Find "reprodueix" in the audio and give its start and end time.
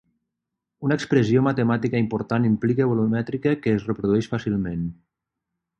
3.93-4.35